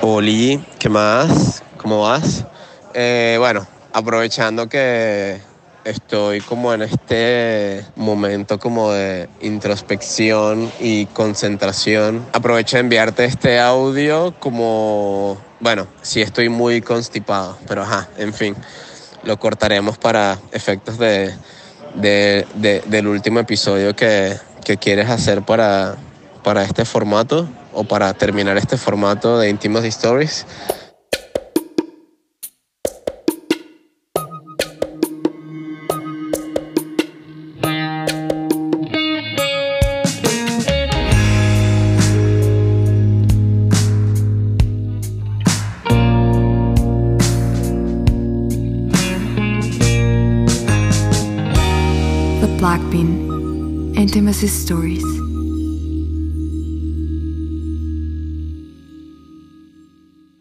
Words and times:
Oli, 0.00 0.62
¿qué 0.78 0.88
más? 0.88 1.62
¿Cómo 1.76 2.02
vas? 2.02 2.44
Eh, 2.94 3.36
bueno, 3.38 3.66
aprovechando 3.92 4.68
que 4.68 5.40
estoy 5.84 6.40
como 6.40 6.72
en 6.72 6.82
este 6.82 7.84
momento 7.96 8.58
como 8.58 8.92
de 8.92 9.28
introspección 9.40 10.70
y 10.80 11.06
concentración, 11.06 12.24
aprovecho 12.32 12.76
de 12.76 12.80
enviarte 12.80 13.24
este 13.24 13.58
audio 13.58 14.34
como, 14.38 15.36
bueno, 15.60 15.86
sí 16.02 16.22
estoy 16.22 16.48
muy 16.48 16.80
constipado, 16.80 17.58
pero 17.66 17.82
ajá, 17.82 18.08
en 18.18 18.32
fin, 18.32 18.54
lo 19.24 19.38
cortaremos 19.38 19.98
para 19.98 20.38
efectos 20.52 20.98
de, 20.98 21.34
de- 21.94 22.46
de- 22.54 22.82
del 22.86 23.08
último 23.08 23.40
episodio 23.40 23.96
que, 23.96 24.36
que 24.64 24.76
quieres 24.76 25.08
hacer 25.10 25.42
para, 25.42 25.96
para 26.44 26.62
este 26.62 26.84
formato 26.84 27.48
o 27.78 27.84
para 27.84 28.12
terminar 28.12 28.56
este 28.56 28.76
formato 28.76 29.38
de 29.38 29.48
Intimacy 29.50 29.86
Stories. 29.88 30.44
The 52.40 52.48
Black 52.58 52.80
Bean 52.90 53.94
Intimacy 53.94 54.46
Stories. 54.46 54.97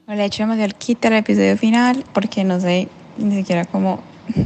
Le 0.07 0.23
he 0.23 0.25
hecho 0.25 0.43
demasiado 0.43 0.73
kit 0.77 1.05
al 1.05 1.17
episodio 1.17 1.57
final 1.57 2.05
porque 2.13 2.45
no 2.45 2.61
sé 2.61 2.87
ni 3.17 3.35
siquiera 3.35 3.65
cómo 3.65 3.99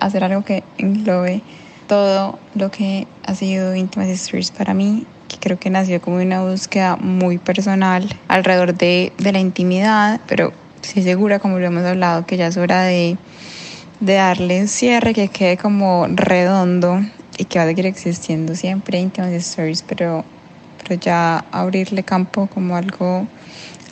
hacer 0.00 0.24
algo 0.24 0.42
que 0.42 0.64
englobe 0.78 1.42
todo 1.86 2.38
lo 2.54 2.70
que 2.70 3.06
ha 3.26 3.34
sido 3.34 3.76
Intimacy 3.76 4.12
Stories 4.12 4.50
para 4.52 4.72
mí, 4.72 5.04
que 5.28 5.36
creo 5.36 5.58
que 5.58 5.68
nació 5.68 6.00
como 6.00 6.16
una 6.16 6.40
búsqueda 6.40 6.96
muy 6.96 7.36
personal 7.36 8.08
alrededor 8.26 8.72
de, 8.72 9.12
de 9.18 9.32
la 9.32 9.38
intimidad, 9.38 10.18
pero 10.26 10.54
sí 10.80 11.02
segura, 11.02 11.40
como 11.40 11.58
lo 11.58 11.66
hemos 11.66 11.84
hablado, 11.84 12.24
que 12.24 12.38
ya 12.38 12.46
es 12.46 12.56
hora 12.56 12.84
de, 12.84 13.18
de 14.00 14.14
darle 14.14 14.62
un 14.62 14.68
cierre 14.68 15.12
que 15.12 15.28
quede 15.28 15.58
como 15.58 16.06
redondo 16.08 17.02
y 17.36 17.44
que 17.44 17.58
va 17.58 17.66
a 17.66 17.68
seguir 17.68 17.84
existiendo 17.84 18.54
siempre 18.54 18.98
Intimacy 18.98 19.36
Stories, 19.36 19.82
pero, 19.82 20.24
pero 20.82 20.98
ya 20.98 21.44
abrirle 21.52 22.02
campo 22.02 22.46
como 22.46 22.76
algo 22.76 23.26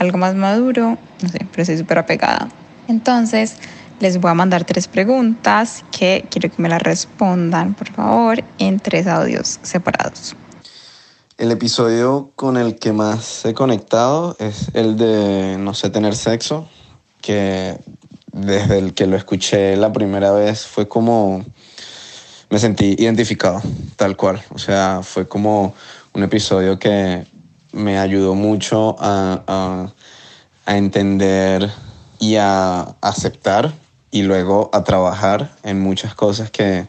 algo 0.00 0.18
más 0.18 0.34
maduro, 0.34 0.98
no 1.22 1.28
sé, 1.28 1.46
pero 1.50 1.62
estoy 1.62 1.78
súper 1.78 1.98
apegada. 1.98 2.48
Entonces, 2.88 3.56
les 4.00 4.18
voy 4.18 4.30
a 4.30 4.34
mandar 4.34 4.64
tres 4.64 4.88
preguntas 4.88 5.84
que 5.96 6.26
quiero 6.30 6.50
que 6.50 6.60
me 6.60 6.70
las 6.70 6.82
respondan, 6.82 7.74
por 7.74 7.92
favor, 7.92 8.42
en 8.58 8.80
tres 8.80 9.06
audios 9.06 9.60
separados. 9.62 10.34
El 11.36 11.52
episodio 11.52 12.32
con 12.34 12.56
el 12.56 12.78
que 12.78 12.92
más 12.92 13.44
he 13.44 13.52
conectado 13.52 14.36
es 14.38 14.70
el 14.74 14.96
de 14.96 15.56
No 15.58 15.74
sé 15.74 15.90
tener 15.90 16.16
sexo, 16.16 16.66
que 17.20 17.78
desde 18.32 18.78
el 18.78 18.94
que 18.94 19.06
lo 19.06 19.16
escuché 19.16 19.76
la 19.76 19.92
primera 19.92 20.32
vez 20.32 20.66
fue 20.66 20.88
como 20.88 21.44
me 22.48 22.58
sentí 22.58 22.96
identificado, 22.98 23.62
tal 23.96 24.16
cual. 24.16 24.42
O 24.50 24.58
sea, 24.58 25.00
fue 25.02 25.28
como 25.28 25.74
un 26.14 26.22
episodio 26.22 26.78
que 26.78 27.26
me 27.72 27.98
ayudó 27.98 28.34
mucho 28.34 28.96
a, 28.98 29.42
a- 29.46 29.92
entender 30.76 31.68
y 32.20 32.36
a 32.36 32.94
aceptar 33.00 33.72
y 34.12 34.22
luego 34.22 34.70
a 34.72 34.84
trabajar 34.84 35.50
en 35.64 35.80
muchas 35.80 36.14
cosas 36.14 36.50
que, 36.50 36.86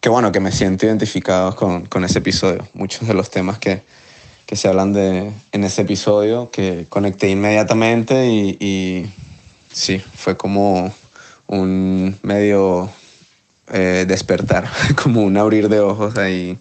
que 0.00 0.08
bueno, 0.08 0.32
que 0.32 0.40
me 0.40 0.52
siento 0.52 0.86
identificado 0.86 1.54
con, 1.54 1.86
con 1.86 2.04
ese 2.04 2.20
episodio. 2.20 2.66
Muchos 2.72 3.06
de 3.06 3.14
los 3.14 3.30
temas 3.30 3.58
que, 3.58 3.82
que 4.46 4.56
se 4.56 4.68
hablan 4.68 4.92
de, 4.92 5.32
en 5.52 5.64
ese 5.64 5.82
episodio 5.82 6.50
que 6.50 6.86
conecté 6.88 7.28
inmediatamente 7.28 8.28
y, 8.28 8.56
y 8.60 9.10
sí, 9.72 9.98
fue 9.98 10.36
como 10.36 10.92
un 11.46 12.16
medio 12.22 12.88
eh, 13.72 14.04
despertar, 14.08 14.68
como 15.02 15.22
un 15.22 15.36
abrir 15.36 15.68
de 15.68 15.80
ojos 15.80 16.16
ahí, 16.16 16.58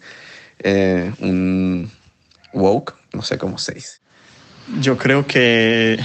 eh, 0.59 1.13
un 1.19 1.89
woke, 2.53 2.95
no 3.13 3.21
sé 3.21 3.37
cómo 3.37 3.57
se 3.57 3.73
dice. 3.73 3.97
Yo 4.79 4.97
creo 4.97 5.25
que, 5.25 5.99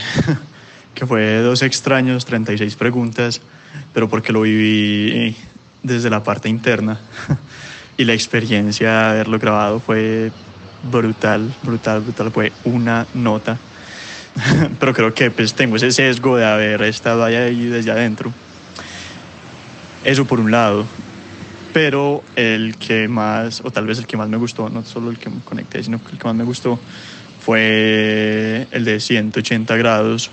que 0.94 1.06
fue 1.06 1.38
dos 1.38 1.62
extraños, 1.62 2.24
36 2.24 2.76
preguntas, 2.76 3.40
pero 3.92 4.08
porque 4.08 4.32
lo 4.32 4.42
viví 4.42 5.36
desde 5.82 6.10
la 6.10 6.22
parte 6.22 6.48
interna 6.48 6.98
y 7.96 8.04
la 8.04 8.14
experiencia 8.14 8.90
de 8.90 9.04
haberlo 9.10 9.38
grabado 9.38 9.80
fue 9.80 10.32
brutal, 10.90 11.52
brutal, 11.62 12.00
brutal. 12.00 12.30
Fue 12.30 12.52
una 12.64 13.06
nota, 13.14 13.58
pero 14.80 14.92
creo 14.92 15.14
que 15.14 15.30
pues 15.30 15.54
tengo 15.54 15.76
ese 15.76 15.90
sesgo 15.90 16.36
de 16.36 16.46
haber 16.46 16.82
estado 16.82 17.24
ahí 17.24 17.66
desde 17.66 17.90
adentro. 17.90 18.32
Eso 20.04 20.24
por 20.24 20.40
un 20.40 20.50
lado. 20.50 20.86
Pero 21.74 22.22
el 22.36 22.76
que 22.76 23.08
más, 23.08 23.60
o 23.64 23.70
tal 23.72 23.86
vez 23.86 23.98
el 23.98 24.06
que 24.06 24.16
más 24.16 24.28
me 24.28 24.36
gustó, 24.36 24.70
no 24.70 24.84
solo 24.84 25.10
el 25.10 25.18
que 25.18 25.28
me 25.28 25.40
conecté, 25.40 25.82
sino 25.82 26.00
el 26.10 26.18
que 26.18 26.24
más 26.24 26.34
me 26.36 26.44
gustó 26.44 26.78
fue 27.40 28.68
el 28.70 28.84
de 28.84 29.00
180 29.00 29.76
grados, 29.76 30.30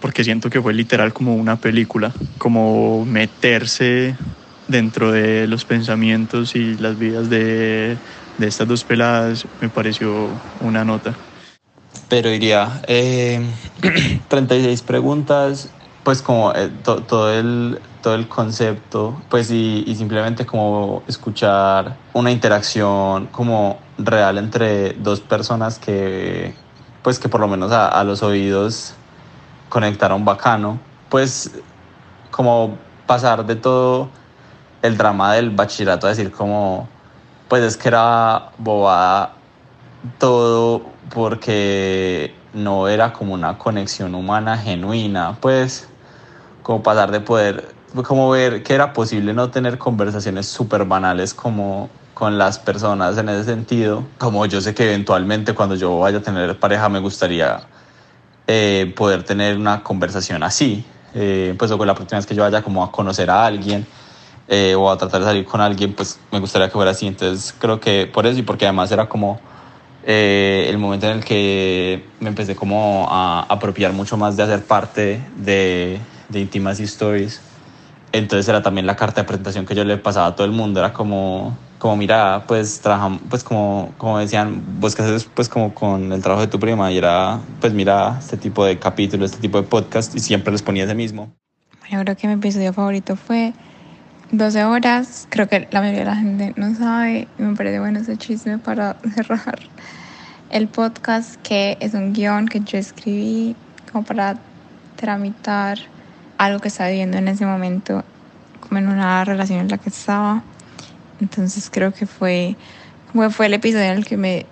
porque 0.00 0.22
siento 0.24 0.50
que 0.50 0.62
fue 0.62 0.72
literal 0.72 1.12
como 1.12 1.34
una 1.34 1.56
película, 1.56 2.12
como 2.38 3.04
meterse 3.04 4.16
dentro 4.68 5.10
de 5.10 5.48
los 5.48 5.64
pensamientos 5.64 6.54
y 6.54 6.76
las 6.76 6.96
vidas 6.96 7.28
de, 7.28 7.98
de 8.38 8.46
estas 8.46 8.68
dos 8.68 8.84
peladas 8.84 9.46
me 9.60 9.68
pareció 9.68 10.40
una 10.60 10.84
nota. 10.84 11.18
Pero 12.08 12.30
diría, 12.30 12.82
eh, 12.86 13.40
36 14.28 14.82
preguntas, 14.82 15.72
pues 16.04 16.22
como 16.22 16.52
eh, 16.54 16.70
to- 16.84 17.02
todo, 17.02 17.32
el, 17.38 17.80
todo 18.02 18.14
el 18.14 18.28
concepto, 18.28 19.22
pues 19.30 19.50
y, 19.50 19.84
y 19.86 19.94
simplemente 19.94 20.44
como 20.44 21.02
escuchar 21.06 21.96
una 22.12 22.30
interacción 22.30 23.28
como 23.28 23.78
real 23.96 24.38
entre 24.38 24.92
dos 24.94 25.20
personas 25.20 25.78
que, 25.78 26.54
pues 27.02 27.18
que 27.18 27.28
por 27.28 27.40
lo 27.40 27.48
menos 27.48 27.72
a, 27.72 27.88
a 27.88 28.04
los 28.04 28.22
oídos 28.22 28.94
conectaron 29.68 30.24
bacano, 30.24 30.78
pues 31.08 31.50
como 32.30 32.76
pasar 33.06 33.46
de 33.46 33.56
todo 33.56 34.08
el 34.82 34.96
drama 34.96 35.34
del 35.34 35.50
bachillerato 35.50 36.06
a 36.06 36.10
decir 36.10 36.32
como, 36.32 36.88
pues 37.48 37.62
es 37.62 37.76
que 37.76 37.88
era 37.88 38.50
bobada 38.58 39.34
todo 40.18 40.82
porque 41.14 42.34
no 42.52 42.88
era 42.88 43.12
como 43.12 43.34
una 43.34 43.58
conexión 43.58 44.14
humana 44.14 44.58
genuina, 44.58 45.36
pues 45.40 45.88
como 46.62 46.82
pasar 46.82 47.10
de 47.10 47.20
poder, 47.20 47.71
como 48.00 48.30
ver 48.30 48.62
que 48.62 48.74
era 48.74 48.92
posible 48.92 49.34
no 49.34 49.50
tener 49.50 49.78
conversaciones 49.78 50.46
súper 50.46 50.84
banales 50.84 51.34
como 51.34 51.90
con 52.14 52.38
las 52.38 52.58
personas 52.58 53.18
en 53.18 53.28
ese 53.28 53.44
sentido, 53.44 54.04
como 54.18 54.46
yo 54.46 54.60
sé 54.60 54.74
que 54.74 54.84
eventualmente 54.84 55.54
cuando 55.54 55.74
yo 55.74 55.98
vaya 55.98 56.18
a 56.18 56.22
tener 56.22 56.58
pareja 56.58 56.88
me 56.88 57.00
gustaría 57.00 57.60
eh, 58.46 58.92
poder 58.96 59.22
tener 59.22 59.56
una 59.56 59.82
conversación 59.82 60.42
así, 60.42 60.84
eh, 61.14 61.54
pues 61.58 61.70
o 61.70 61.78
con 61.78 61.86
la 61.86 61.94
próxima 61.94 62.18
vez 62.18 62.26
que 62.26 62.34
yo 62.34 62.42
vaya 62.42 62.62
como 62.62 62.82
a 62.82 62.90
conocer 62.90 63.30
a 63.30 63.44
alguien 63.44 63.86
eh, 64.48 64.74
o 64.74 64.90
a 64.90 64.96
tratar 64.96 65.20
de 65.20 65.26
salir 65.26 65.44
con 65.44 65.60
alguien, 65.60 65.94
pues 65.94 66.18
me 66.30 66.40
gustaría 66.40 66.68
que 66.68 66.74
fuera 66.74 66.92
así, 66.92 67.06
entonces 67.06 67.54
creo 67.58 67.80
que 67.80 68.06
por 68.06 68.26
eso 68.26 68.38
y 68.38 68.42
porque 68.42 68.66
además 68.66 68.90
era 68.92 69.08
como 69.08 69.40
eh, 70.04 70.66
el 70.68 70.78
momento 70.78 71.06
en 71.06 71.18
el 71.18 71.24
que 71.24 72.04
me 72.20 72.28
empecé 72.28 72.56
como 72.56 73.06
a 73.10 73.42
apropiar 73.48 73.92
mucho 73.92 74.16
más 74.16 74.36
de 74.36 74.42
hacer 74.42 74.64
parte 74.64 75.22
de, 75.36 76.00
de 76.28 76.40
Intimacy 76.40 76.84
Stories. 76.84 77.40
Entonces 78.12 78.46
era 78.48 78.62
también 78.62 78.86
la 78.86 78.96
carta 78.96 79.22
de 79.22 79.26
presentación 79.26 79.64
que 79.64 79.74
yo 79.74 79.84
le 79.84 79.96
pasaba 79.96 80.26
a 80.26 80.36
todo 80.36 80.44
el 80.44 80.52
mundo, 80.52 80.80
era 80.80 80.92
como, 80.92 81.56
como 81.78 81.96
mira, 81.96 82.44
pues 82.46 82.80
trabajamos, 82.80 83.20
pues 83.30 83.42
como, 83.42 83.92
como 83.96 84.18
decían, 84.18 84.62
vos 84.80 84.94
que 84.94 85.02
haces 85.02 85.24
pues 85.24 85.48
como 85.48 85.74
con 85.74 86.12
el 86.12 86.22
trabajo 86.22 86.42
de 86.42 86.48
tu 86.48 86.60
prima 86.60 86.92
y 86.92 86.98
era, 86.98 87.40
pues 87.60 87.72
mira, 87.72 88.18
este 88.18 88.36
tipo 88.36 88.64
de 88.64 88.78
capítulo, 88.78 89.24
este 89.24 89.38
tipo 89.38 89.60
de 89.60 89.66
podcast 89.66 90.14
y 90.14 90.20
siempre 90.20 90.52
les 90.52 90.62
ponía 90.62 90.84
ese 90.84 90.94
mismo. 90.94 91.32
Bueno, 91.80 92.04
creo 92.04 92.16
que 92.16 92.26
mi 92.28 92.34
episodio 92.34 92.72
favorito 92.72 93.16
fue 93.16 93.54
12 94.30 94.64
horas. 94.64 95.26
Creo 95.30 95.48
que 95.48 95.68
la 95.70 95.80
mayoría 95.80 96.00
de 96.00 96.06
la 96.06 96.16
gente 96.16 96.52
no 96.56 96.74
sabe 96.74 97.28
y 97.38 97.42
me 97.42 97.56
parece 97.56 97.80
bueno 97.80 98.00
ese 98.00 98.16
chisme 98.16 98.58
para 98.58 98.96
cerrar 99.14 99.58
el 100.50 100.68
podcast, 100.68 101.40
que 101.42 101.78
es 101.80 101.94
un 101.94 102.12
guion 102.12 102.46
que 102.46 102.60
yo 102.60 102.76
escribí 102.76 103.56
como 103.90 104.04
para 104.04 104.36
tramitar 104.96 105.78
algo 106.44 106.60
que 106.60 106.68
estaba 106.68 106.90
viviendo 106.90 107.18
en 107.18 107.28
ese 107.28 107.46
momento, 107.46 108.02
como 108.60 108.78
en 108.78 108.88
una 108.88 109.24
relación 109.24 109.60
en 109.60 109.68
la 109.68 109.78
que 109.78 109.90
estaba. 109.90 110.42
Entonces 111.20 111.70
creo 111.70 111.92
que 111.92 112.06
fue, 112.06 112.56
fue, 113.30 113.46
el 113.46 113.54
episodio 113.54 113.84
en 113.84 113.98
el 113.98 114.04
que 114.04 114.16
me 114.16 114.46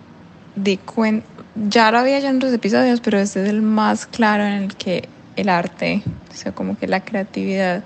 di 0.54 0.76
cuenta, 0.76 1.26
ya 1.56 1.90
lo 1.90 1.98
había 1.98 2.18
hecho 2.18 2.28
en 2.28 2.36
otros 2.36 2.52
episodios, 2.52 3.00
pero 3.00 3.18
este 3.18 3.42
es 3.42 3.48
el 3.48 3.62
más 3.62 4.06
claro 4.06 4.44
en 4.44 4.52
el 4.52 4.76
que 4.76 5.08
el 5.36 5.48
arte, 5.48 6.02
o 6.30 6.34
sea, 6.34 6.52
como 6.52 6.78
que 6.78 6.86
la 6.86 7.00
creatividad 7.00 7.82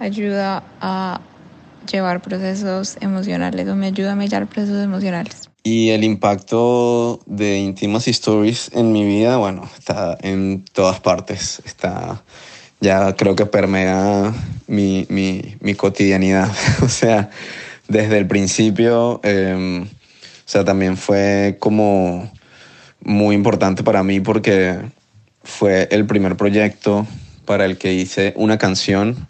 ayuda 0.00 0.62
a 0.80 1.20
llevar 1.90 2.20
procesos 2.20 2.96
emocionales 3.00 3.68
o 3.68 3.74
me 3.74 3.86
ayuda 3.86 4.12
a 4.12 4.16
mediar 4.16 4.46
procesos 4.46 4.84
emocionales. 4.84 5.48
Y 5.62 5.90
el 5.90 6.04
impacto 6.04 7.20
de 7.26 7.58
Intimacy 7.58 8.10
Stories 8.10 8.70
en 8.72 8.92
mi 8.92 9.04
vida, 9.04 9.36
bueno, 9.36 9.68
está 9.76 10.16
en 10.20 10.64
todas 10.72 11.00
partes. 11.00 11.60
Está, 11.64 12.22
ya 12.80 13.14
creo 13.14 13.34
que 13.36 13.46
permea 13.46 14.32
mi, 14.66 15.06
mi, 15.08 15.56
mi 15.60 15.74
cotidianidad. 15.74 16.50
o 16.82 16.88
sea, 16.88 17.30
desde 17.88 18.18
el 18.18 18.26
principio, 18.26 19.20
eh, 19.22 19.84
o 19.84 20.48
sea, 20.48 20.64
también 20.64 20.96
fue 20.96 21.56
como 21.58 22.30
muy 23.00 23.34
importante 23.34 23.82
para 23.82 24.02
mí 24.02 24.20
porque 24.20 24.78
fue 25.42 25.88
el 25.90 26.06
primer 26.06 26.36
proyecto 26.36 27.06
para 27.44 27.64
el 27.64 27.78
que 27.78 27.94
hice 27.94 28.34
una 28.36 28.58
canción. 28.58 29.28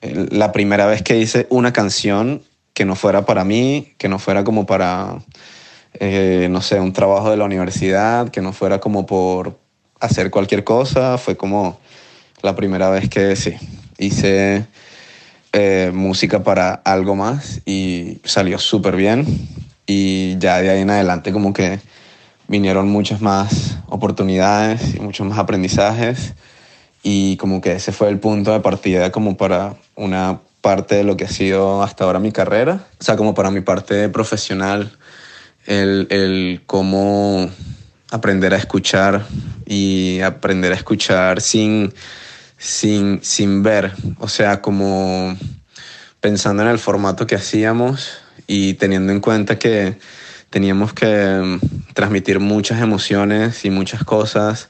La 0.00 0.52
primera 0.52 0.86
vez 0.86 1.02
que 1.02 1.18
hice 1.18 1.46
una 1.50 1.72
canción 1.72 2.42
que 2.72 2.84
no 2.84 2.96
fuera 2.96 3.26
para 3.26 3.44
mí, 3.44 3.92
que 3.98 4.08
no 4.08 4.18
fuera 4.18 4.44
como 4.44 4.64
para, 4.64 5.18
eh, 5.94 6.48
no 6.50 6.62
sé, 6.62 6.80
un 6.80 6.92
trabajo 6.92 7.30
de 7.30 7.36
la 7.36 7.44
universidad, 7.44 8.30
que 8.30 8.40
no 8.40 8.52
fuera 8.52 8.78
como 8.80 9.04
por 9.04 9.58
hacer 9.98 10.30
cualquier 10.30 10.64
cosa, 10.64 11.18
fue 11.18 11.36
como 11.36 11.78
la 12.42 12.54
primera 12.56 12.90
vez 12.90 13.08
que 13.08 13.36
sí, 13.36 13.54
hice 13.98 14.66
eh, 15.52 15.90
música 15.92 16.42
para 16.42 16.74
algo 16.74 17.16
más 17.16 17.60
y 17.66 18.18
salió 18.24 18.58
súper 18.58 18.96
bien. 18.96 19.26
Y 19.86 20.38
ya 20.38 20.60
de 20.60 20.70
ahí 20.70 20.80
en 20.82 20.90
adelante 20.90 21.32
como 21.32 21.52
que 21.52 21.80
vinieron 22.46 22.88
muchas 22.88 23.20
más 23.20 23.78
oportunidades 23.86 24.94
y 24.94 25.00
muchos 25.00 25.26
más 25.26 25.38
aprendizajes 25.38 26.34
y 27.02 27.36
como 27.36 27.60
que 27.60 27.72
ese 27.72 27.92
fue 27.92 28.08
el 28.08 28.18
punto 28.18 28.52
de 28.52 28.60
partida 28.60 29.10
como 29.10 29.36
para 29.36 29.76
una 29.96 30.40
parte 30.60 30.96
de 30.96 31.04
lo 31.04 31.16
que 31.16 31.24
ha 31.24 31.28
sido 31.28 31.82
hasta 31.82 32.04
ahora 32.04 32.18
mi 32.18 32.32
carrera, 32.32 32.86
o 33.00 33.04
sea, 33.04 33.16
como 33.16 33.34
para 33.34 33.50
mi 33.50 33.62
parte 33.62 34.08
profesional, 34.08 34.92
el, 35.66 36.06
el 36.10 36.62
cómo 36.66 37.48
aprender 38.10 38.52
a 38.52 38.58
escuchar 38.58 39.26
y 39.64 40.20
aprender 40.20 40.72
a 40.72 40.76
escuchar 40.76 41.40
sin, 41.40 41.94
sin, 42.60 43.24
sin 43.24 43.62
ver, 43.62 43.92
o 44.18 44.28
sea, 44.28 44.60
como 44.60 45.34
pensando 46.20 46.62
en 46.62 46.68
el 46.68 46.78
formato 46.78 47.26
que 47.26 47.34
hacíamos 47.34 48.18
y 48.46 48.74
teniendo 48.74 49.12
en 49.12 49.20
cuenta 49.20 49.58
que 49.58 49.96
teníamos 50.50 50.92
que 50.92 51.06
mm, 51.06 51.94
transmitir 51.94 52.38
muchas 52.38 52.82
emociones 52.82 53.64
y 53.64 53.70
muchas 53.70 54.04
cosas 54.04 54.68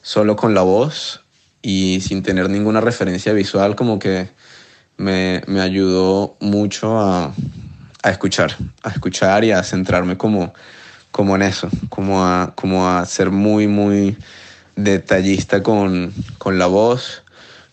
solo 0.00 0.36
con 0.36 0.54
la 0.54 0.62
voz 0.62 1.22
y 1.60 2.00
sin 2.00 2.22
tener 2.22 2.48
ninguna 2.48 2.80
referencia 2.80 3.34
visual, 3.34 3.76
como 3.76 3.98
que 3.98 4.30
me, 4.96 5.42
me 5.46 5.60
ayudó 5.60 6.34
mucho 6.40 6.98
a, 6.98 7.34
a, 8.02 8.10
escuchar, 8.10 8.56
a 8.82 8.88
escuchar 8.88 9.44
y 9.44 9.52
a 9.52 9.62
centrarme 9.62 10.16
como, 10.16 10.54
como 11.10 11.36
en 11.36 11.42
eso, 11.42 11.68
como 11.90 12.24
a, 12.24 12.54
como 12.54 12.88
a 12.88 13.04
ser 13.04 13.30
muy, 13.30 13.66
muy 13.66 14.16
detallista 14.78 15.62
con, 15.62 16.12
con 16.38 16.58
la 16.58 16.66
voz, 16.66 17.24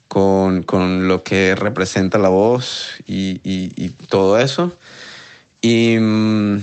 con, 0.07 0.63
con, 0.63 1.07
lo 1.07 1.23
que 1.23 1.55
representa 1.55 2.17
la 2.17 2.29
voz 2.29 2.91
y, 3.05 3.41
y, 3.43 3.71
y 3.75 3.89
todo 3.89 4.39
eso. 4.39 4.77
Y 5.61 5.97
mm, 5.99 6.57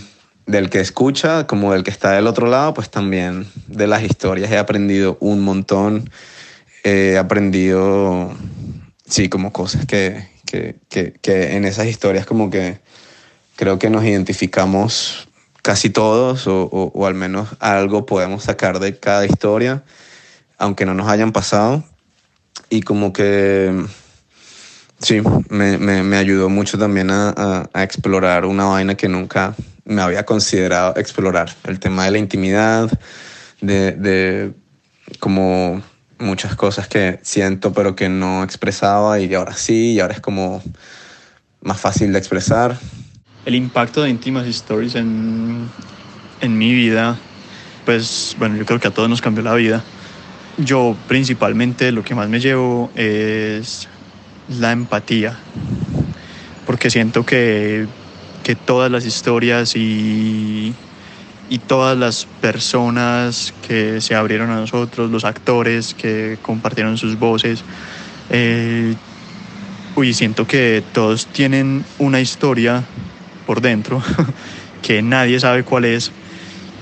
del 0.46 0.68
que 0.70 0.80
escucha 0.80 1.46
como 1.46 1.72
del 1.72 1.84
que 1.84 1.90
está 1.90 2.12
del 2.12 2.26
otro 2.26 2.46
lado, 2.46 2.74
pues 2.74 2.90
también 2.90 3.46
de 3.66 3.86
las 3.86 4.02
historias 4.02 4.50
he 4.50 4.58
aprendido 4.58 5.16
un 5.20 5.40
montón. 5.40 6.10
He 6.84 7.16
aprendido, 7.16 8.34
sí, 9.06 9.28
como 9.28 9.52
cosas 9.52 9.86
que, 9.86 10.28
que, 10.44 10.76
que, 10.88 11.12
que 11.12 11.56
en 11.56 11.64
esas 11.64 11.86
historias 11.86 12.26
como 12.26 12.50
que 12.50 12.80
creo 13.54 13.78
que 13.78 13.90
nos 13.90 14.04
identificamos 14.04 15.28
casi 15.62 15.90
todos 15.90 16.48
o, 16.48 16.64
o, 16.64 16.90
o, 16.92 17.06
al 17.06 17.14
menos 17.14 17.50
algo 17.60 18.04
podemos 18.04 18.42
sacar 18.42 18.80
de 18.80 18.98
cada 18.98 19.24
historia, 19.24 19.84
aunque 20.62 20.86
no 20.86 20.94
nos 20.94 21.08
hayan 21.08 21.32
pasado. 21.32 21.82
Y 22.70 22.82
como 22.82 23.12
que, 23.12 23.84
sí, 25.00 25.20
me, 25.48 25.76
me, 25.76 26.16
ayudó 26.16 26.48
mucho 26.48 26.78
también 26.78 27.10
a, 27.10 27.68
explorar 27.74 28.46
una 28.46 28.66
vaina 28.66 28.94
que 28.94 29.08
nunca 29.08 29.56
me 29.84 30.00
había 30.00 30.24
considerado 30.24 30.96
explorar. 30.96 31.50
El 31.64 31.80
tema 31.80 32.04
de 32.04 32.12
la 32.12 32.18
intimidad, 32.18 32.88
de, 33.60 33.92
de 33.92 34.52
como 35.18 35.82
muchas 36.18 36.54
cosas 36.54 36.86
que 36.86 37.18
siento 37.22 37.72
pero 37.72 37.96
que 37.96 38.08
no 38.08 38.44
expresaba 38.44 39.18
y 39.18 39.34
ahora 39.34 39.54
sí, 39.54 39.94
y 39.94 40.00
ahora 40.00 40.14
es 40.14 40.20
como 40.20 40.62
más 41.60 41.80
fácil 41.80 42.12
de 42.12 42.18
expresar. 42.20 42.78
El 43.44 43.56
impacto 43.56 44.02
de 44.02 44.10
Intimacy 44.10 44.50
Stories 44.50 44.94
en, 44.94 45.68
en 46.40 46.56
mi 46.56 46.72
vida, 46.72 47.18
pues 47.84 48.36
bueno, 48.38 48.54
yo 48.54 48.64
creo 48.64 48.78
que 48.78 48.86
a 48.86 48.92
todos 48.92 49.08
nos 49.08 49.20
cambió 49.20 49.42
la 49.42 49.54
vida. 49.54 49.82
Yo 50.58 50.96
principalmente 51.08 51.92
lo 51.92 52.04
que 52.04 52.14
más 52.14 52.28
me 52.28 52.40
llevo 52.40 52.90
es 52.94 53.88
la 54.48 54.72
empatía, 54.72 55.38
porque 56.66 56.90
siento 56.90 57.24
que 57.24 57.86
que 58.42 58.54
todas 58.56 58.90
las 58.90 59.06
historias 59.06 59.76
y, 59.76 60.74
y 61.48 61.58
todas 61.58 61.96
las 61.96 62.26
personas 62.40 63.54
que 63.66 64.00
se 64.00 64.14
abrieron 64.14 64.50
a 64.50 64.56
nosotros, 64.56 65.10
los 65.10 65.24
actores 65.24 65.94
que 65.94 66.38
compartieron 66.42 66.98
sus 66.98 67.18
voces, 67.18 67.62
eh, 68.30 68.94
uy, 69.94 70.14
siento 70.14 70.46
que 70.46 70.82
todos 70.92 71.26
tienen 71.26 71.84
una 71.98 72.20
historia 72.20 72.82
por 73.46 73.60
dentro 73.60 74.02
que 74.82 75.02
nadie 75.02 75.38
sabe 75.38 75.62
cuál 75.62 75.84
es 75.84 76.10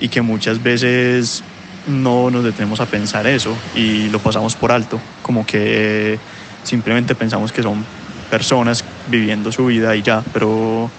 y 0.01 0.09
que 0.09 0.23
muchas 0.23 0.63
veces 0.63 1.45
no 1.91 2.31
nos 2.31 2.45
detenemos 2.45 2.81
a 2.81 2.87
pensar 2.87 3.27
eso 3.27 3.57
y 3.75 4.09
lo 4.09 4.19
pasamos 4.21 4.55
por 4.57 4.73
alto, 4.73 5.01
como 5.23 5.45
que 5.45 6.19
simplemente 6.63 7.15
pensamos 7.15 7.53
que 7.53 7.63
son 7.63 7.85
personas 8.31 8.85
viviendo 9.07 9.53
su 9.53 9.67
vida 9.67 9.95
y 9.97 10.03
ya, 10.03 10.23
pero 10.33 10.91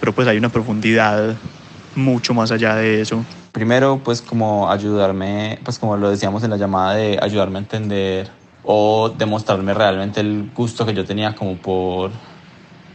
pero 0.00 0.14
pues 0.14 0.26
hay 0.26 0.38
una 0.38 0.48
profundidad 0.48 1.36
mucho 1.94 2.32
más 2.34 2.50
allá 2.50 2.74
de 2.74 3.02
eso. 3.02 3.24
Primero, 3.52 4.00
pues 4.02 4.22
como 4.22 4.70
ayudarme, 4.70 5.58
pues 5.64 5.78
como 5.78 5.96
lo 5.96 6.10
decíamos 6.10 6.42
en 6.42 6.50
la 6.50 6.56
llamada, 6.56 6.94
de 6.94 7.18
ayudarme 7.20 7.58
a 7.58 7.62
entender 7.62 8.30
o 8.64 9.10
demostrarme 9.10 9.74
realmente 9.74 10.20
el 10.20 10.50
gusto 10.54 10.86
que 10.86 10.94
yo 10.94 11.04
tenía 11.04 11.34
como 11.34 11.56
por, 11.56 12.12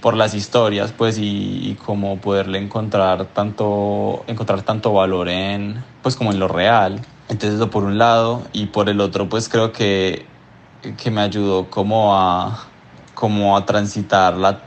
por 0.01 0.15
las 0.15 0.33
historias, 0.33 0.93
pues 0.93 1.17
y, 1.17 1.69
y 1.69 1.75
como 1.75 2.19
poderle 2.19 2.57
encontrar 2.57 3.25
tanto, 3.27 4.23
encontrar 4.27 4.63
tanto 4.63 4.93
valor 4.93 5.29
en, 5.29 5.83
pues 6.01 6.15
como 6.15 6.31
en 6.31 6.39
lo 6.39 6.47
real. 6.47 7.01
Entonces 7.29 7.55
eso 7.55 7.69
por 7.69 7.83
un 7.83 7.97
lado 7.97 8.43
y 8.53 8.67
por 8.67 8.89
el 8.89 9.01
otro, 9.01 9.27
pues 9.29 9.49
creo 9.49 9.71
que, 9.71 10.25
que 10.97 11.11
me 11.11 11.21
ayudó 11.21 11.69
como 11.69 12.15
a, 12.15 12.65
como 13.15 13.57
a 13.57 13.65
transitar 13.65 14.35
la 14.35 14.61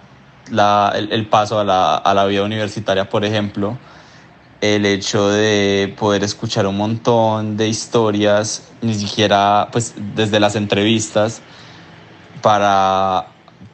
la, 0.50 0.92
el, 0.94 1.26
paso 1.26 1.58
a 1.58 1.64
la, 1.64 1.96
a 1.96 2.14
la 2.14 2.26
vida 2.26 2.42
universitaria, 2.42 3.08
por 3.08 3.24
ejemplo, 3.24 3.78
el 4.60 4.86
hecho 4.86 5.28
de 5.28 5.94
poder 5.98 6.24
escuchar 6.24 6.66
un 6.66 6.76
montón 6.76 7.56
de 7.56 7.68
historias, 7.68 8.68
ni 8.80 8.94
siquiera 8.94 9.68
pues 9.70 9.94
desde 10.14 10.40
las 10.40 10.56
entrevistas, 10.56 11.42
para, 12.42 13.26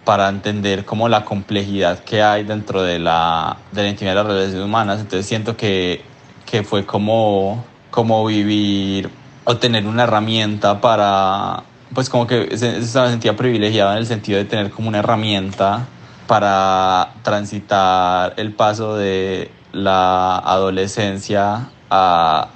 para 0.04 0.28
entender 0.28 0.84
como 0.84 1.08
la 1.08 1.24
complejidad 1.24 2.00
que 2.00 2.22
hay 2.22 2.44
dentro 2.44 2.82
de 2.82 2.98
la, 2.98 3.58
de 3.72 3.82
la 3.82 3.88
intimidad 3.88 4.14
de 4.14 4.22
las 4.22 4.26
relaciones 4.26 4.64
humanas. 4.64 5.00
Entonces 5.00 5.26
siento 5.26 5.56
que, 5.56 6.02
que 6.46 6.62
fue 6.62 6.84
como, 6.84 7.64
como 7.94 8.26
vivir 8.26 9.08
o 9.44 9.56
tener 9.58 9.86
una 9.86 10.02
herramienta 10.02 10.80
para, 10.80 11.62
pues 11.94 12.10
como 12.10 12.26
que 12.26 12.58
se, 12.58 12.82
se 12.82 13.08
sentía 13.08 13.36
privilegiada 13.36 13.92
en 13.92 13.98
el 13.98 14.06
sentido 14.06 14.38
de 14.38 14.46
tener 14.46 14.72
como 14.72 14.88
una 14.88 14.98
herramienta 14.98 15.86
para 16.26 17.12
transitar 17.22 18.34
el 18.36 18.52
paso 18.52 18.96
de 18.96 19.48
la 19.70 20.38
adolescencia 20.38 21.68
a 21.88 22.48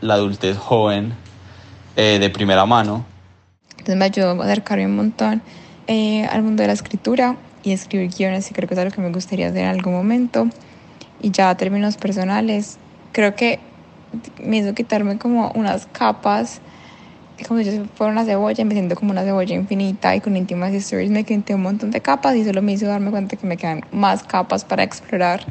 la 0.00 0.14
adultez 0.14 0.56
joven 0.56 1.12
eh, 1.96 2.16
de 2.18 2.30
primera 2.30 2.64
mano. 2.64 3.04
Entonces 3.72 3.96
me 3.96 4.06
ayudó 4.06 4.40
a 4.40 4.44
acercarme 4.46 4.86
un 4.86 4.96
montón 4.96 5.42
eh, 5.86 6.24
al 6.24 6.42
mundo 6.42 6.62
de 6.62 6.68
la 6.68 6.72
escritura 6.72 7.36
y 7.62 7.72
escribir 7.72 8.10
guiones 8.10 8.50
y 8.50 8.54
creo 8.54 8.66
que 8.66 8.72
es 8.72 8.80
algo 8.80 8.94
que 8.94 9.02
me 9.02 9.12
gustaría 9.12 9.48
hacer 9.48 9.64
en 9.64 9.68
algún 9.68 9.92
momento. 9.92 10.48
Y 11.20 11.30
ya 11.30 11.50
a 11.50 11.58
términos 11.58 11.98
personales, 11.98 12.78
creo 13.12 13.36
que 13.36 13.60
me 14.42 14.58
hizo 14.58 14.74
quitarme 14.74 15.18
como 15.18 15.50
unas 15.54 15.86
capas 15.86 16.60
como 17.44 17.60
si 17.60 17.66
yo 17.66 17.84
fuera 17.94 18.12
una 18.12 18.24
cebolla, 18.24 18.64
me 18.64 18.74
siento 18.74 18.94
como 18.94 19.12
una 19.12 19.22
cebolla 19.22 19.54
infinita 19.54 20.14
y 20.14 20.20
con 20.20 20.36
íntimas 20.36 20.72
stories 20.74 21.10
me 21.10 21.24
quité 21.24 21.54
un 21.54 21.62
montón 21.62 21.90
de 21.90 22.00
capas 22.00 22.36
y 22.36 22.44
solo 22.44 22.62
me 22.62 22.72
hizo 22.72 22.86
darme 22.86 23.10
cuenta 23.10 23.36
que 23.36 23.46
me 23.46 23.56
quedan 23.56 23.82
más 23.92 24.22
capas 24.22 24.64
para 24.64 24.82
explorar 24.82 25.44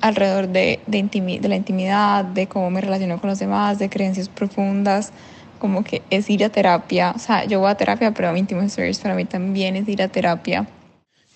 alrededor 0.00 0.48
de, 0.48 0.80
de, 0.86 1.02
de 1.40 1.48
la 1.48 1.56
intimidad, 1.56 2.24
de 2.24 2.46
cómo 2.46 2.70
me 2.70 2.80
relaciono 2.80 3.20
con 3.20 3.30
los 3.30 3.38
demás, 3.38 3.78
de 3.78 3.88
creencias 3.88 4.28
profundas, 4.28 5.12
como 5.58 5.84
que 5.84 6.02
es 6.10 6.28
ir 6.28 6.44
a 6.44 6.50
terapia. 6.50 7.12
O 7.16 7.18
sea, 7.18 7.44
yo 7.44 7.60
voy 7.60 7.70
a 7.70 7.74
terapia, 7.74 8.12
pero 8.12 8.34
Intimate 8.36 8.66
Stories 8.66 8.98
para 8.98 9.14
mí 9.14 9.24
también 9.24 9.76
es 9.76 9.88
ir 9.88 10.02
a 10.02 10.08
terapia. 10.08 10.66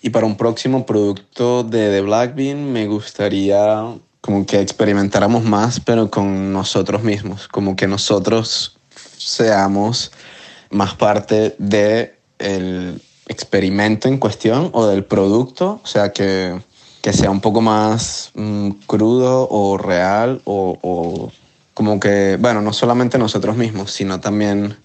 Y 0.01 0.11
para 0.11 0.27
un 0.27 0.35
próximo 0.35 0.85
producto 0.85 1.63
de 1.63 1.89
The 1.89 2.01
Black 2.01 2.35
Bean 2.35 2.71
me 2.71 2.85
gustaría 2.85 3.95
como 4.25 4.43
que 4.47 4.59
experimentáramos 4.59 5.43
más, 5.43 5.79
pero 5.79 6.09
con 6.09 6.51
nosotros 6.51 7.03
mismos, 7.03 7.47
como 7.47 7.75
que 7.75 7.85
nosotros 7.85 8.75
seamos 9.19 10.11
más 10.71 10.95
parte 10.95 11.55
de 11.59 12.15
experimento 13.27 14.07
en 14.07 14.17
cuestión 14.17 14.71
o 14.73 14.87
del 14.87 15.03
producto, 15.03 15.79
o 15.83 15.85
sea 15.85 16.11
que, 16.11 16.59
que 17.03 17.13
sea 17.13 17.29
un 17.29 17.39
poco 17.39 17.61
más 17.61 18.31
mm, 18.33 18.71
crudo 18.87 19.47
o 19.47 19.77
real 19.77 20.41
o, 20.45 20.79
o, 20.81 21.31
como 21.75 21.99
que, 21.99 22.39
bueno, 22.39 22.61
no 22.63 22.73
solamente 22.73 23.19
nosotros 23.19 23.55
mismos, 23.55 23.91
sino 23.91 24.19
también, 24.21 24.75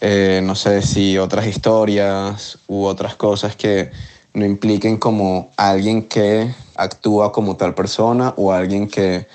eh, 0.00 0.40
no 0.44 0.54
sé 0.54 0.82
si 0.82 1.18
otras 1.18 1.48
historias 1.48 2.60
u 2.68 2.84
otras 2.84 3.16
cosas 3.16 3.56
que 3.56 3.90
no 4.34 4.44
impliquen 4.44 4.98
como 4.98 5.50
alguien 5.56 6.04
que 6.04 6.54
actúa 6.76 7.32
como 7.32 7.56
tal 7.56 7.74
persona 7.74 8.34
o 8.36 8.52
alguien 8.52 8.88
que 8.88 9.26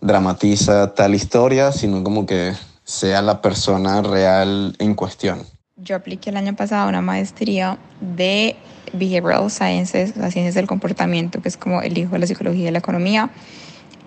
dramatiza 0.00 0.94
tal 0.94 1.14
historia, 1.14 1.72
sino 1.72 2.02
como 2.04 2.26
que 2.26 2.52
sea 2.84 3.22
la 3.22 3.42
persona 3.42 4.02
real 4.02 4.74
en 4.78 4.94
cuestión. 4.94 5.42
Yo 5.76 5.96
apliqué 5.96 6.30
el 6.30 6.36
año 6.36 6.56
pasado 6.56 6.88
una 6.88 7.02
maestría 7.02 7.78
de 8.00 8.56
Behavioral 8.92 9.50
Sciences, 9.50 10.16
las 10.16 10.32
ciencias 10.32 10.54
del 10.54 10.66
comportamiento, 10.66 11.40
que 11.40 11.48
es 11.48 11.56
como 11.56 11.82
el 11.82 11.96
hijo 11.98 12.12
de 12.12 12.20
la 12.20 12.26
psicología 12.26 12.68
y 12.68 12.72
la 12.72 12.78
economía, 12.78 13.30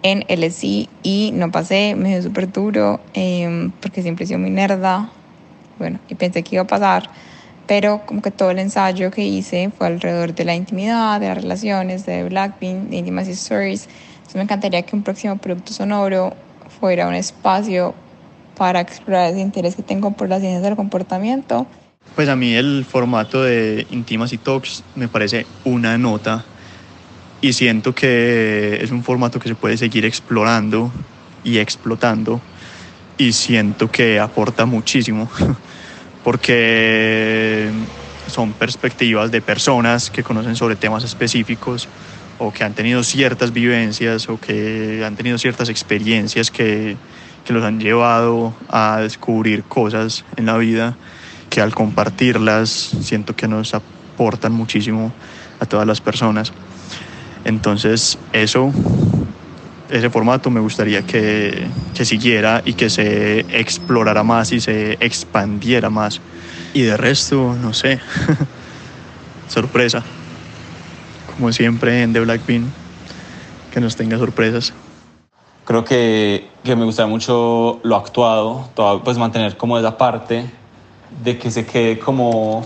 en 0.03 0.25
LSI 0.27 0.89
y 1.03 1.31
no 1.33 1.51
pasé, 1.51 1.95
me 1.95 2.09
dio 2.09 2.23
súper 2.23 2.51
duro 2.51 2.99
eh, 3.13 3.69
porque 3.81 4.01
siempre 4.01 4.25
he 4.25 4.27
sido 4.27 4.39
muy 4.39 4.49
nerda, 4.49 5.11
bueno, 5.77 5.99
y 6.09 6.15
pensé 6.15 6.43
que 6.43 6.55
iba 6.55 6.63
a 6.63 6.67
pasar 6.67 7.09
pero 7.67 8.01
como 8.05 8.21
que 8.21 8.31
todo 8.31 8.51
el 8.51 8.59
ensayo 8.59 9.11
que 9.11 9.23
hice 9.23 9.71
fue 9.77 9.87
alrededor 9.87 10.33
de 10.33 10.45
la 10.45 10.55
intimidad, 10.55 11.19
de 11.19 11.27
las 11.27 11.41
relaciones, 11.41 12.05
de 12.05 12.23
Blackpink, 12.25 12.89
de 12.89 12.97
Intimacy 12.97 13.31
Stories. 13.31 13.87
Entonces 14.15 14.35
me 14.35 14.41
encantaría 14.41 14.81
que 14.83 14.95
un 14.95 15.03
próximo 15.03 15.37
producto 15.37 15.73
sonoro 15.73 16.33
fuera 16.79 17.07
un 17.07 17.15
espacio 17.15 17.93
para 18.57 18.81
explorar 18.81 19.31
ese 19.31 19.39
interés 19.39 19.75
que 19.75 19.83
tengo 19.83 20.11
por 20.11 20.29
las 20.29 20.41
ciencias 20.41 20.63
del 20.63 20.75
comportamiento. 20.75 21.65
Pues 22.15 22.27
a 22.29 22.35
mí 22.35 22.53
el 22.53 22.85
formato 22.85 23.43
de 23.43 23.87
Intimacy 23.89 24.37
Talks 24.37 24.83
me 24.95 25.07
parece 25.07 25.45
una 25.63 25.97
nota 25.97 26.43
y 27.39 27.53
siento 27.53 27.95
que 27.95 28.79
es 28.81 28.91
un 28.91 29.03
formato 29.03 29.39
que 29.39 29.49
se 29.49 29.55
puede 29.55 29.77
seguir 29.77 30.05
explorando 30.05 30.91
y 31.43 31.57
explotando 31.57 32.41
y 33.17 33.33
siento 33.33 33.89
que 33.89 34.19
aporta 34.19 34.65
muchísimo. 34.65 35.29
porque 36.23 37.69
son 38.27 38.53
perspectivas 38.53 39.31
de 39.31 39.41
personas 39.41 40.09
que 40.09 40.23
conocen 40.23 40.55
sobre 40.55 40.75
temas 40.75 41.03
específicos 41.03 41.87
o 42.37 42.51
que 42.51 42.63
han 42.63 42.73
tenido 42.73 43.03
ciertas 43.03 43.53
vivencias 43.53 44.29
o 44.29 44.39
que 44.39 45.03
han 45.05 45.15
tenido 45.15 45.37
ciertas 45.37 45.69
experiencias 45.69 46.49
que, 46.49 46.97
que 47.45 47.53
los 47.53 47.63
han 47.63 47.79
llevado 47.79 48.53
a 48.69 48.99
descubrir 49.01 49.63
cosas 49.63 50.23
en 50.37 50.45
la 50.45 50.57
vida 50.57 50.95
que 51.49 51.61
al 51.61 51.75
compartirlas 51.75 52.69
siento 52.69 53.35
que 53.35 53.47
nos 53.47 53.73
aportan 53.73 54.53
muchísimo 54.53 55.11
a 55.59 55.65
todas 55.65 55.85
las 55.85 55.99
personas. 55.99 56.53
Entonces 57.43 58.17
eso 58.31 58.71
ese 59.91 60.09
formato 60.09 60.49
me 60.49 60.59
gustaría 60.59 61.03
que, 61.03 61.67
que, 61.93 62.05
siguiera 62.05 62.61
y 62.65 62.73
que 62.73 62.89
se 62.89 63.41
explorara 63.59 64.23
más 64.23 64.51
y 64.51 64.61
se 64.61 64.93
expandiera 64.93 65.89
más. 65.89 66.21
Y 66.73 66.83
de 66.83 66.95
resto, 66.95 67.55
no 67.61 67.73
sé, 67.73 67.99
sorpresa. 69.49 70.03
Como 71.35 71.51
siempre 71.51 72.03
en 72.03 72.13
The 72.13 72.21
Black 72.21 72.45
Bean, 72.45 72.71
que 73.73 73.81
nos 73.81 73.95
tenga 73.95 74.17
sorpresas. 74.17 74.73
Creo 75.65 75.83
que, 75.83 76.49
que 76.63 76.75
me 76.75 76.85
gustaría 76.85 77.09
mucho 77.09 77.79
lo 77.83 77.95
actuado, 77.97 78.69
todo, 78.73 79.03
pues 79.03 79.17
mantener 79.17 79.57
como 79.57 79.77
esa 79.77 79.97
parte 79.97 80.49
de 81.23 81.37
que 81.37 81.51
se 81.51 81.65
quede 81.65 81.99
como 81.99 82.65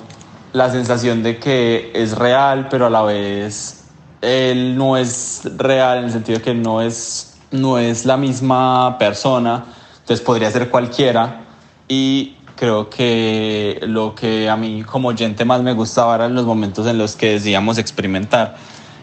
la 0.53 0.71
sensación 0.71 1.23
de 1.23 1.37
que 1.39 1.91
es 1.93 2.17
real, 2.17 2.67
pero 2.69 2.85
a 2.85 2.89
la 2.89 3.01
vez 3.01 3.84
él 4.25 4.77
no 4.77 4.97
es 4.97 5.41
real 5.57 5.99
en 5.99 6.05
el 6.05 6.11
sentido 6.11 6.39
de 6.39 6.43
que 6.43 6.53
no 6.53 6.81
es, 6.81 7.37
no 7.51 7.77
es 7.77 8.05
la 8.05 8.17
misma 8.17 8.97
persona, 8.97 9.65
entonces 9.99 10.25
podría 10.25 10.51
ser 10.51 10.69
cualquiera 10.69 11.45
y 11.87 12.35
creo 12.55 12.89
que 12.89 13.79
lo 13.83 14.15
que 14.15 14.49
a 14.49 14.55
mí 14.55 14.83
como 14.83 15.09
oyente 15.09 15.45
más 15.45 15.61
me 15.61 15.73
gustaba 15.73 16.15
eran 16.15 16.35
los 16.35 16.45
momentos 16.45 16.87
en 16.87 16.97
los 16.97 17.15
que 17.15 17.31
decíamos 17.31 17.77
experimentar. 17.77 18.55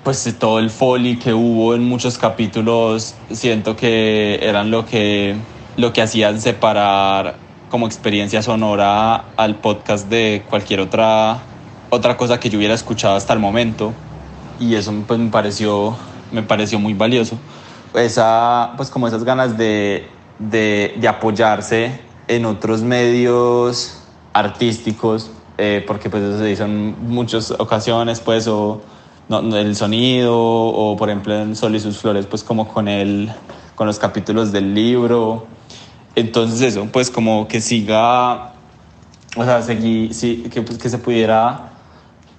Pues 0.02 0.34
todo 0.38 0.58
el 0.58 0.70
folly 0.70 1.18
que 1.18 1.32
hubo 1.32 1.74
en 1.74 1.84
muchos 1.84 2.18
capítulos 2.18 3.14
siento 3.30 3.76
que 3.76 4.40
eran 4.42 4.70
lo 4.70 4.84
que, 4.84 5.36
lo 5.76 5.92
que 5.92 6.02
hacían 6.02 6.40
separar 6.40 7.36
como 7.68 7.86
experiencia 7.86 8.42
sonora 8.42 9.26
al 9.36 9.56
podcast 9.60 10.08
de 10.08 10.44
cualquier 10.50 10.80
otra, 10.80 11.42
otra 11.90 12.16
cosa 12.16 12.40
que 12.40 12.50
yo 12.50 12.58
hubiera 12.58 12.74
escuchado 12.74 13.14
hasta 13.14 13.32
el 13.32 13.38
momento 13.38 13.94
y 14.60 14.74
eso 14.74 14.92
pues, 15.06 15.18
me, 15.18 15.30
pareció, 15.30 15.96
me 16.30 16.42
pareció 16.42 16.78
muy 16.78 16.94
valioso. 16.94 17.38
Esa, 17.94 18.72
pues 18.76 18.90
como 18.90 19.06
esas 19.06 19.24
ganas 19.24 19.56
de, 19.58 20.06
de, 20.38 20.94
de 20.98 21.08
apoyarse 21.08 22.00
en 22.28 22.46
otros 22.46 22.82
medios 22.82 24.02
artísticos, 24.32 25.30
eh, 25.58 25.84
porque 25.86 26.08
pues 26.08 26.22
eso 26.22 26.38
se 26.38 26.50
hizo 26.50 26.64
en 26.64 27.08
muchas 27.08 27.50
ocasiones, 27.50 28.20
pues, 28.20 28.48
o 28.48 28.80
no, 29.28 29.56
el 29.56 29.76
sonido, 29.76 30.36
o 30.36 30.96
por 30.96 31.10
ejemplo 31.10 31.34
en 31.34 31.54
Sol 31.56 31.74
y 31.76 31.80
sus 31.80 31.98
flores, 31.98 32.26
pues 32.26 32.42
como 32.42 32.68
con, 32.68 32.88
el, 32.88 33.30
con 33.74 33.86
los 33.86 33.98
capítulos 33.98 34.52
del 34.52 34.74
libro. 34.74 35.46
Entonces 36.14 36.60
eso, 36.60 36.88
pues 36.92 37.10
como 37.10 37.48
que 37.48 37.60
siga, 37.60 38.54
o 39.36 39.44
sea, 39.44 39.62
seguir, 39.62 40.14
sí, 40.14 40.44
que, 40.52 40.62
pues, 40.62 40.78
que 40.78 40.88
se 40.88 40.98
pudiera 40.98 41.71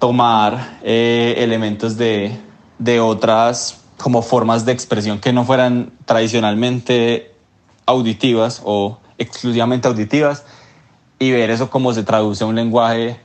tomar 0.04 0.80
eh, 0.82 1.34
elementos 1.38 1.96
de, 1.96 2.38
de 2.78 3.00
otras 3.00 3.80
como 3.96 4.20
formas 4.20 4.66
de 4.66 4.72
expresión 4.72 5.18
que 5.18 5.32
no 5.32 5.46
fueran 5.46 5.92
tradicionalmente 6.04 7.32
auditivas 7.86 8.60
o 8.66 8.98
exclusivamente 9.16 9.88
auditivas 9.88 10.44
y 11.18 11.30
ver 11.30 11.48
eso 11.48 11.70
cómo 11.70 11.94
se 11.94 12.02
traduce 12.02 12.44
a 12.44 12.46
un 12.46 12.54
lenguaje 12.54 13.18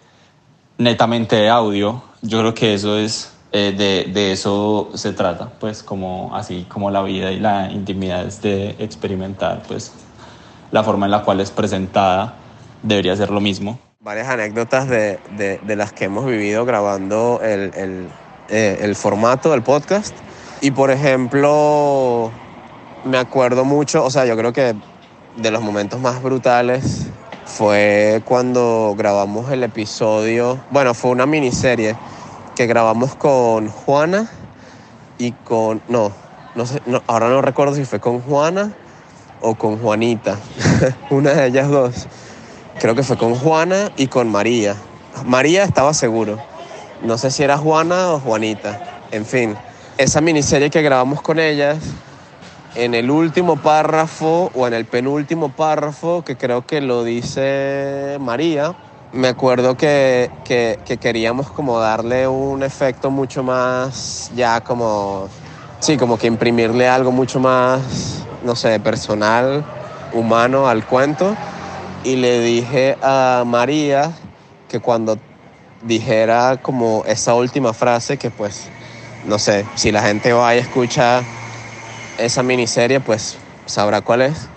netamente 0.78 1.36
de 1.36 1.50
audio. 1.50 2.02
Yo 2.22 2.40
creo 2.40 2.54
que 2.54 2.76
eso 2.76 2.98
es, 2.98 3.34
eh, 3.52 3.74
de, 3.78 4.10
de, 4.14 4.32
eso 4.32 4.90
se 4.94 5.12
trata, 5.12 5.50
pues 5.60 5.84
como 5.84 6.34
así 6.34 6.66
como 6.70 6.92
la 6.92 7.02
vida 7.02 7.34
y 7.34 7.42
la 7.42 7.70
intimidad 7.70 8.26
es 8.26 8.42
de 8.42 8.78
experimentar, 8.80 9.64
pues 9.68 9.92
la 10.72 10.82
forma 10.86 11.08
en 11.08 11.12
la 11.12 11.24
cual 11.24 11.42
es 11.42 11.52
presentada 11.52 12.36
debería 12.84 13.18
ser 13.18 13.32
lo 13.32 13.42
mismo 13.42 13.80
varias 14.02 14.30
anécdotas 14.30 14.88
de, 14.88 15.20
de, 15.36 15.58
de, 15.58 15.76
las 15.76 15.92
que 15.92 16.06
hemos 16.06 16.26
vivido 16.26 16.64
grabando 16.64 17.42
el, 17.44 17.74
el, 17.76 18.08
eh, 18.48 18.78
el, 18.80 18.96
formato 18.96 19.52
del 19.52 19.62
podcast. 19.62 20.16
Y 20.62 20.72
por 20.72 20.90
ejemplo, 20.90 22.32
me 23.04 23.18
acuerdo 23.18 23.66
mucho, 23.66 24.06
o 24.06 24.10
sea, 24.10 24.26
yo 24.26 24.38
creo 24.38 24.54
que 24.54 24.74
de 25.36 25.52
los 25.52 25.62
momentos 25.62 26.00
más 26.00 26.24
brutales 26.24 27.08
fue 27.46 28.22
cuando 28.24 28.96
grabamos 28.98 29.52
el 29.52 29.64
episodio, 29.64 30.58
bueno, 30.72 30.94
fue 30.94 31.12
una 31.12 31.26
miniserie 31.26 31.98
que 32.56 32.68
grabamos 32.68 33.16
con 33.16 33.68
Juana 33.68 34.32
y 35.18 35.34
con, 35.34 35.82
no, 35.90 36.14
no 36.56 36.66
sé, 36.66 36.82
no, 36.86 37.04
ahora 37.06 37.28
no 37.28 37.42
recuerdo 37.42 37.76
si 37.76 37.84
fue 37.84 38.00
con 38.00 38.22
Juana 38.22 38.72
o 39.42 39.56
con 39.56 39.78
Juanita, 39.78 40.38
una 41.10 41.34
de 41.34 41.48
ellas 41.48 41.68
dos 41.68 42.08
creo 42.80 42.96
que 42.96 43.04
fue 43.04 43.18
con 43.18 43.36
Juana 43.36 43.92
y 43.98 44.08
con 44.08 44.30
María. 44.30 44.76
María 45.26 45.64
estaba 45.64 45.94
seguro. 45.94 46.40
No 47.04 47.18
sé 47.18 47.30
si 47.32 47.44
era 47.44 47.58
Juana 47.58 48.14
o 48.14 48.20
Juanita. 48.20 49.02
En 49.12 49.26
fin, 49.26 49.56
esa 49.98 50.22
miniserie 50.22 50.70
que 50.70 50.82
grabamos 50.82 51.22
con 51.22 51.40
ellas, 51.40 51.78
en 52.76 52.94
el 52.94 53.12
último 53.12 53.58
párrafo 53.58 54.52
o 54.54 54.68
en 54.68 54.74
el 54.74 54.86
penúltimo 54.86 55.50
párrafo, 55.50 56.24
que 56.24 56.38
creo 56.38 56.66
que 56.66 56.82
lo 56.82 57.04
dice 57.04 58.18
María, 58.20 58.76
me 59.12 59.28
acuerdo 59.28 59.76
que, 59.76 60.30
que, 60.46 60.80
que 60.86 60.98
queríamos 60.98 61.50
como 61.50 61.80
darle 61.80 62.28
un 62.28 62.64
efecto 62.64 63.10
mucho 63.10 63.44
más, 63.44 64.32
ya 64.36 64.62
como, 64.62 65.28
sí, 65.80 65.98
como 65.98 66.18
que 66.18 66.28
imprimirle 66.28 66.88
algo 66.88 67.12
mucho 67.12 67.40
más, 67.40 68.24
no 68.44 68.56
sé, 68.56 68.80
personal, 68.80 69.66
humano 70.14 70.68
al 70.68 70.86
cuento 70.86 71.36
y 72.04 72.16
le 72.16 72.42
dije 72.42 72.98
a 73.02 73.44
María 73.46 74.12
que 74.68 74.80
cuando 74.80 75.18
dijera 75.82 76.58
como 76.62 77.04
esa 77.06 77.34
última 77.34 77.74
frase, 77.74 78.18
que 78.18 78.32
pues, 78.32 78.68
no 79.26 79.40
sé, 79.40 79.66
si 79.76 79.92
la 79.92 80.02
gente 80.02 80.34
va 80.34 80.56
y 80.56 80.60
escucha 80.60 81.24
esa 82.18 82.44
miniserie, 82.44 83.00
pues 83.00 83.38
sabrá 83.66 84.02
cuál 84.02 84.22
es. 84.22 84.48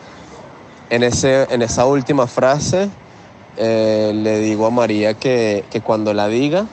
En, 0.91 1.03
ese, 1.03 1.47
en 1.51 1.63
esa 1.63 1.87
última 1.87 2.27
frase 2.27 2.91
eh, 3.57 4.13
le 4.15 4.41
digo 4.41 4.67
a 4.67 4.71
María 4.71 5.15
que, 5.15 5.65
que 5.71 5.81
cuando 5.81 6.13
la 6.15 6.29
diga, 6.29 6.67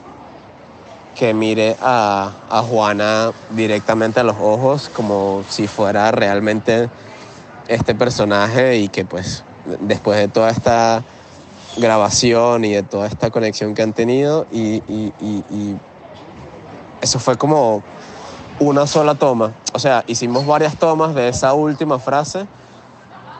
que 1.16 1.34
mire 1.34 1.76
a, 1.82 2.32
a, 2.50 2.62
Juana 2.62 3.32
directamente 3.52 4.20
a 4.20 4.24
los 4.24 4.38
ojos 4.40 4.90
como 4.90 5.44
si 5.50 5.68
fuera 5.68 6.12
realmente 6.12 6.90
este 7.68 7.94
personaje 7.96 8.78
y 8.78 8.88
que 8.88 9.04
pues 9.04 9.44
después 9.82 10.20
de 10.20 10.28
toda 10.28 10.50
esta 10.50 11.04
grabación 11.78 12.66
y 12.66 12.74
de 12.74 12.84
toda 12.84 13.08
esta 13.08 13.30
conexión 13.30 13.74
que 13.74 13.82
han 13.82 13.94
tenido 13.94 14.46
y, 14.52 14.82
eso 17.02 17.18
fue 17.18 17.38
como 17.38 17.82
una 18.60 18.86
sola 18.86 19.16
toma. 19.16 19.54
O 19.72 19.80
sea, 19.80 20.04
hicimos 20.08 20.46
varias 20.46 20.76
tomas 20.76 21.16
de 21.16 21.30
esa 21.30 21.54
última 21.54 21.98
frase, 21.98 22.46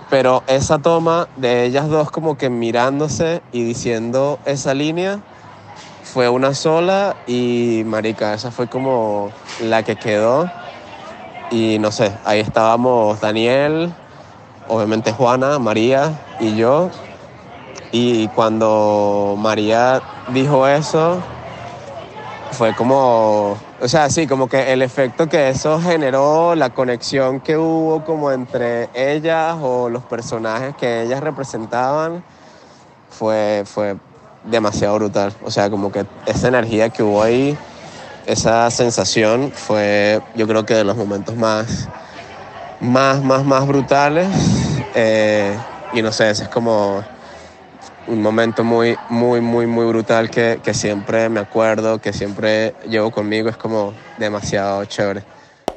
pero 0.10 0.44
esa 0.48 0.80
toma 0.80 1.28
de 1.36 1.66
ellas 1.66 1.90
dos 1.90 2.10
como 2.10 2.38
que 2.38 2.50
mirándose 2.50 3.42
y 3.52 3.66
diciendo 3.66 4.40
esa 4.46 4.74
línea 4.74 5.20
fue 6.04 6.30
una 6.30 6.54
sola 6.54 7.18
y 7.28 7.84
marica, 7.86 8.34
esa 8.34 8.50
fue 8.50 8.68
como 8.68 9.30
la 9.62 9.84
que 9.84 9.98
quedó. 9.98 10.50
Y 11.52 11.78
no 11.80 11.92
sé, 11.92 12.12
ahí 12.24 12.40
estábamos 12.40 13.20
Daniel, 13.20 13.92
obviamente 14.70 15.12
Juana, 15.12 15.60
María 15.60 16.14
y 16.40 16.56
yo. 16.56 16.90
Y 17.92 18.28
cuando 18.30 19.36
María 19.38 20.02
dijo 20.34 20.68
eso, 20.68 21.22
fue 22.52 22.74
como, 22.76 23.58
o 23.82 23.88
sea, 23.88 24.10
sí, 24.10 24.28
como 24.28 24.48
que 24.48 24.72
el 24.72 24.82
efecto 24.82 25.28
que 25.28 25.50
eso 25.50 25.80
generó, 25.82 26.56
la 26.56 26.70
conexión 26.70 27.40
que 27.42 27.58
hubo 27.58 28.04
como 28.04 28.32
entre 28.32 28.90
ellas 28.94 29.58
o 29.62 29.90
los 29.90 30.04
personajes 30.04 30.76
que 30.76 31.04
ellas 31.04 31.22
representaban, 31.22 32.24
fue, 33.10 33.64
fue 33.66 33.96
demasiado 34.44 34.96
brutal. 34.96 35.34
O 35.44 35.52
sea, 35.52 35.70
como 35.70 35.92
que 35.92 36.06
esa 36.26 36.48
energía 36.48 36.90
que 36.90 37.04
hubo 37.04 37.22
ahí, 37.22 37.58
esa 38.26 38.70
sensación 38.72 39.52
fue, 39.54 40.22
yo 40.36 40.48
creo 40.48 40.66
que 40.66 40.76
de 40.76 40.84
los 40.84 40.96
momentos 40.96 41.36
más, 41.36 41.88
más, 42.80 43.24
más, 43.24 43.44
más 43.44 43.68
brutales. 43.68 44.28
Eh, 44.94 45.60
y 45.92 46.02
no 46.02 46.12
sé, 46.12 46.30
ese 46.30 46.44
es 46.44 46.50
como 46.50 47.04
un 48.06 48.22
momento 48.22 48.64
muy, 48.64 48.98
muy, 49.08 49.42
muy, 49.42 49.68
muy 49.68 49.86
brutal 49.86 50.30
que, 50.30 50.60
que 50.64 50.74
siempre 50.74 51.30
me 51.30 51.40
acuerdo, 51.40 52.00
que 52.00 52.14
siempre 52.14 52.76
llevo 52.88 53.12
conmigo, 53.12 53.50
es 53.50 53.58
como 53.58 53.94
demasiado 54.18 54.84
chévere. 54.86 55.24